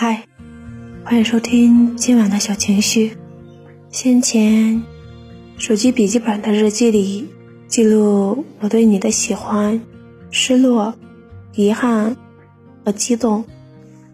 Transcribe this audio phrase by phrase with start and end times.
[0.00, 0.28] 嗨，
[1.02, 3.16] 欢迎收听今晚的小情绪。
[3.90, 4.84] 先前，
[5.56, 7.28] 手机笔记本的日记里
[7.66, 9.80] 记录我对你的喜欢、
[10.30, 10.94] 失落、
[11.52, 12.16] 遗憾
[12.84, 13.44] 和激动。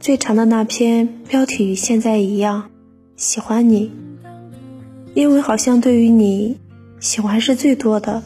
[0.01, 2.71] 最长的那篇标题与现在一样，
[3.17, 3.93] 喜欢你，
[5.13, 6.57] 因为好像对于你，
[6.99, 8.23] 喜欢是最多的。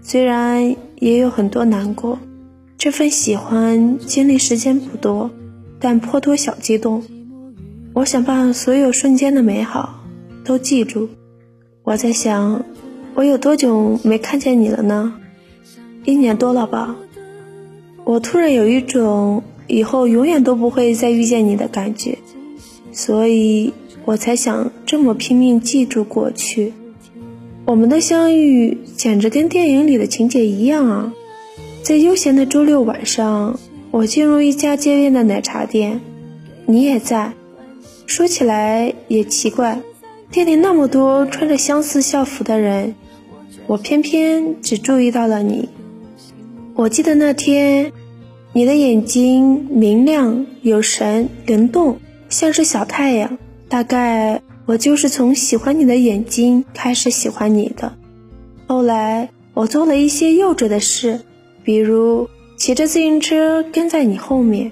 [0.00, 2.20] 虽然也有很多难过，
[2.78, 5.28] 这份喜欢经历时间不多，
[5.82, 7.02] 但颇多小激动。
[7.92, 10.02] 我想把所有瞬间的美好
[10.42, 11.10] 都记住。
[11.82, 12.64] 我在想，
[13.14, 15.12] 我有多久没看见你了呢？
[16.06, 16.96] 一年多了吧。
[18.04, 19.42] 我突然有一种。
[19.68, 22.18] 以后永远都不会再遇见你的感觉，
[22.92, 23.72] 所以
[24.04, 26.74] 我才想这么拼命记住过去。
[27.64, 31.14] 我们的相遇简直跟电影里的情节一样啊！
[31.82, 33.58] 在悠闲的周六晚上，
[33.92, 36.00] 我进入一家街边的奶茶店，
[36.66, 37.34] 你也在。
[38.06, 39.80] 说起来也奇怪，
[40.32, 42.96] 店里那么多穿着相似校服的人，
[43.68, 45.68] 我偏偏只注意到了你。
[46.74, 47.92] 我记得那天。
[48.54, 53.38] 你的眼睛明亮有神，灵动，像是小太阳。
[53.66, 57.94] 大概我就是从喜欢你的眼睛开始喜欢你的。
[58.66, 61.20] 后来我做了一些幼稚的事，
[61.64, 62.28] 比如
[62.62, 64.70] 骑着自行车跟在你后面。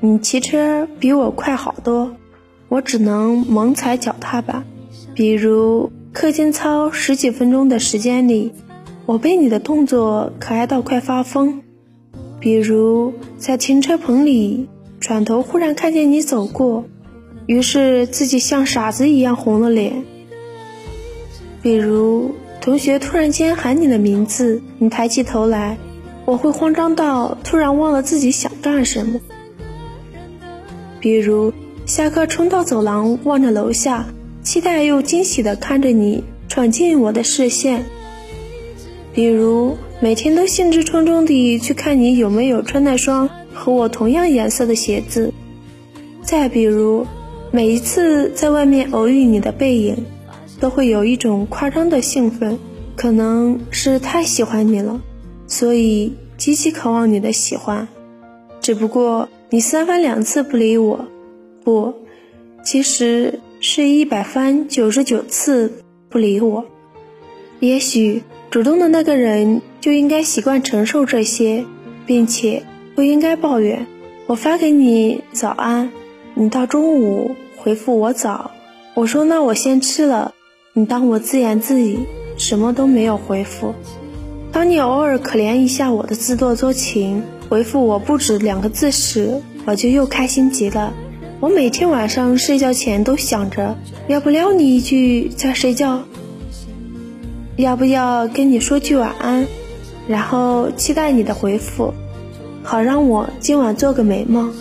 [0.00, 2.16] 你骑车比我快好多，
[2.70, 4.64] 我只能猛踩脚踏板。
[5.14, 8.52] 比如课间操十几分钟的时间里，
[9.04, 11.60] 我被你的动作可爱到快发疯。
[12.40, 14.66] 比如在停车棚里，
[14.98, 16.86] 转头忽然看见你走过，
[17.44, 20.04] 于是自己像傻子一样红了脸。
[21.60, 25.76] 比如同学突然间喊你的名字，你抬起头来，
[26.26, 29.18] 我会慌张到突然忘了自己想干什么。
[31.00, 31.54] 比如
[31.86, 34.04] 下课冲到走廊，望着楼下，
[34.42, 37.86] 期待又惊喜地看着你闯进我的视线。
[39.14, 39.78] 比如。
[39.98, 45.32] 每天都兴致冲冲地去看你有没有穿那双和我同样颜色的鞋子。
[46.22, 47.06] 再比如，
[47.50, 50.04] 每一次在外面偶遇你的背影，
[50.60, 52.58] 都会有一种夸张的兴奋，
[52.94, 55.00] 可能是太喜欢你了，
[55.46, 57.88] 所以极其渴望你的喜欢。
[58.60, 61.06] 只不过你三番两次不理我，
[61.64, 61.94] 不，
[62.64, 65.72] 其实是一百番九十九次
[66.08, 66.64] 不理我。
[67.60, 69.62] 也许主动的那个人。
[69.78, 71.64] 就应该习惯承受这些，
[72.06, 72.64] 并且
[72.96, 73.86] 不应该抱怨。
[74.26, 75.92] 我发给你早安，
[76.34, 78.50] 你到中午回复我早。
[78.94, 80.34] 我说那我先吃了，
[80.72, 82.00] 你当我自言自语，
[82.36, 83.76] 什么都没有回复。
[84.56, 90.94] 当你偶尔可怜一下我的自作多情，回复我不止两个字时，我就又开心极了。
[91.40, 93.76] 我每天晚上睡觉前都想着，
[94.08, 96.00] 要不撩你一句再睡觉，
[97.56, 99.46] 要不要跟你说句晚安。
[100.08, 101.92] 然后期待你的回复，
[102.62, 104.54] 好让我今晚做个美梦。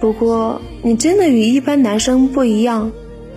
[0.00, 2.90] 不过你真的与一般男生不一样，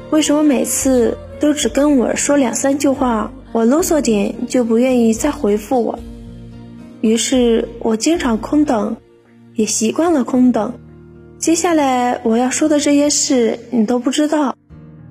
[0.10, 5.98] 为什么每次都只跟我说两三句话，我啰嗦点就不愿意再回复我？
[7.00, 8.98] 于是我经常空等，
[9.54, 10.74] 也习惯了空等。
[11.38, 14.58] 接下来我要说的这些事你都不知道。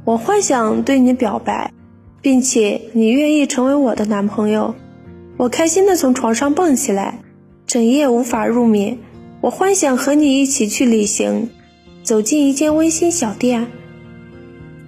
[0.05, 1.73] 我幻想对你表白，
[2.21, 4.75] 并且你愿意成为我的男朋友。
[5.39, 7.21] 我开心的从床上蹦起来，
[7.67, 8.99] 整夜无法入眠。
[9.41, 11.49] 我幻想和你一起去旅行，
[12.03, 13.67] 走进一间温馨小店。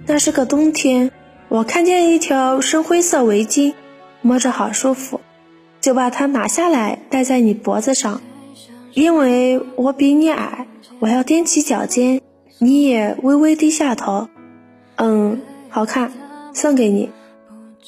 [0.05, 1.09] 那是个冬天，
[1.49, 3.73] 我看见一条深灰色围巾，
[4.21, 5.21] 摸着好舒服，
[5.79, 8.21] 就把它拿下来戴在你脖子上。
[8.93, 10.67] 因为我比你矮，
[10.99, 12.21] 我要踮起脚尖，
[12.59, 14.27] 你也微微低下头。
[14.95, 16.11] 嗯，好看，
[16.53, 17.09] 送给你。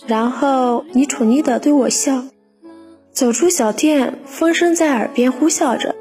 [0.08, 2.24] 然后你宠溺的对我笑。
[3.12, 5.96] 走出小店，风声在耳边呼啸着。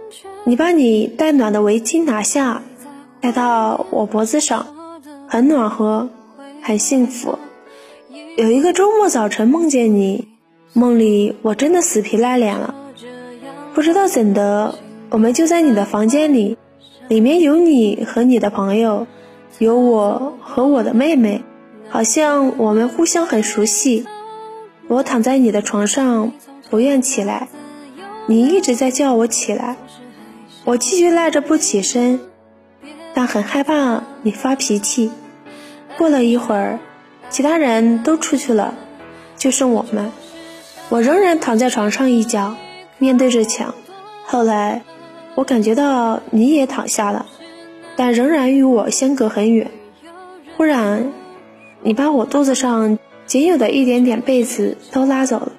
[0.45, 2.63] 你把你带暖的围巾拿下，
[3.21, 4.65] 戴到我脖子上，
[5.27, 6.09] 很暖和，
[6.63, 7.37] 很幸福。
[8.39, 10.29] 有一个周末早晨梦见你，
[10.73, 12.73] 梦里我真的死皮赖脸了。
[13.75, 14.79] 不知道怎的，
[15.11, 16.57] 我们就在你的房间里，
[17.09, 19.09] 里面有你和你的朋友，
[19.59, 21.43] 有我和我的妹妹，
[21.89, 24.07] 好像我们互相很熟悉。
[24.87, 26.31] 我躺在你的床上。
[26.71, 27.49] 不愿起来，
[28.27, 29.77] 你一直在叫我起来，
[30.65, 32.21] 我继续赖着不起身，
[33.15, 35.11] 但很害怕你发脾气。
[35.97, 36.79] 过了一会儿，
[37.31, 38.75] 其他人都出去了，
[39.37, 40.11] 就剩我们，
[40.89, 42.55] 我仍然躺在床上一角，
[42.99, 43.75] 面对着墙。
[44.25, 44.83] 后来，
[45.35, 47.27] 我感觉到你也躺下了，
[47.97, 49.71] 但仍然与我相隔很远。
[50.57, 51.13] 忽然，
[51.83, 55.53] 你把我肚子上仅有的一点点被子都拉走了，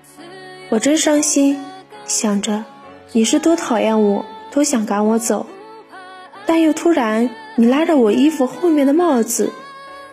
[0.69, 1.57] 我真伤心，
[2.05, 2.65] 想着
[3.13, 5.45] 你是多讨厌我，多想赶我走。
[6.45, 9.51] 但又突然，你拉着我衣服后面的帽子，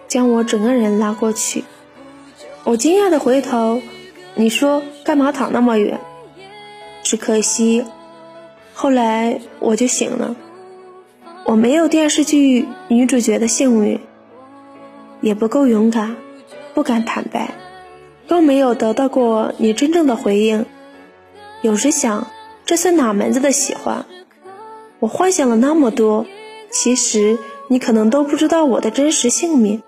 [0.08, 1.64] 将我整个人拉过去。
[2.64, 3.80] 我惊讶的回头，
[4.34, 6.00] 你说干嘛躺那么远？
[7.02, 7.84] 只可惜，
[8.74, 10.34] 后来我就醒了。
[11.44, 14.00] 我没有电视剧女主角的幸运，
[15.20, 16.16] 也不够勇敢，
[16.74, 17.54] 不敢坦白，
[18.26, 20.66] 更没有得到过你真正的回应。
[21.62, 22.26] 有时想，
[22.64, 24.04] 这算哪门子的喜欢？
[24.98, 26.26] 我幻想了那么多，
[26.70, 27.38] 其实
[27.68, 29.82] 你可能都不知道我的真实姓名，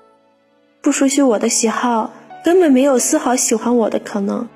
[0.81, 2.13] 不熟悉我的喜好，
[2.45, 4.49] 根本没有丝毫喜欢我的可能。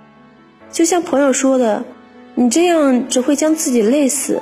[0.71, 1.85] 就像朋友说的，
[2.35, 4.41] 你这样只会将自己累死。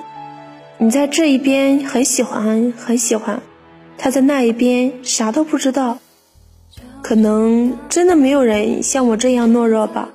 [0.78, 3.40] 你在这一边很喜欢很喜欢，
[3.98, 5.98] 他在那一边啥都不知道。
[7.02, 10.10] 可能真的没有人像我这样懦弱吧。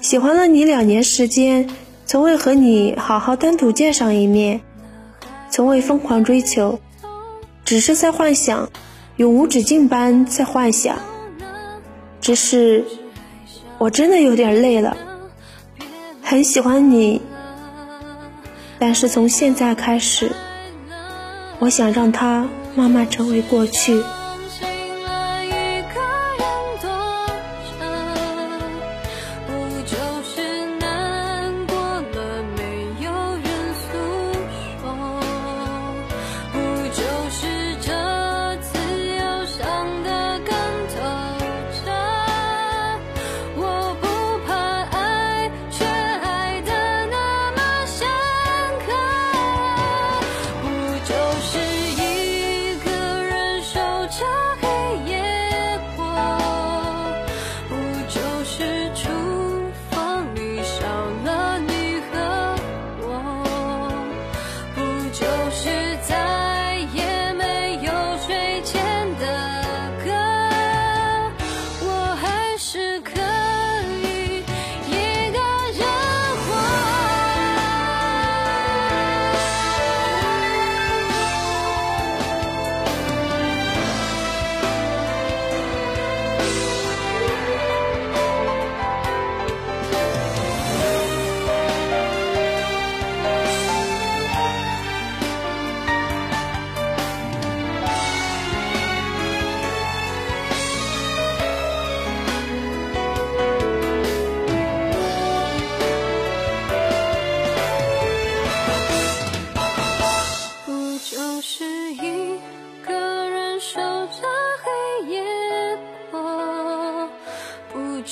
[0.00, 1.68] 喜欢了你两年时间，
[2.06, 4.60] 从未和你好好单独见上一面，
[5.50, 6.78] 从未疯狂追求，
[7.64, 8.70] 只是在幻想，
[9.16, 10.98] 永无止境般在幻想。
[12.20, 12.84] 只是，
[13.78, 14.96] 我真的有点累了，
[16.22, 17.20] 很喜欢你。
[18.78, 20.32] 但是从现在开始，
[21.58, 24.02] 我想让它慢慢成为过去。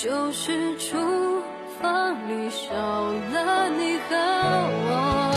[0.03, 0.97] 就是厨
[1.81, 5.32] 房里少了你和我。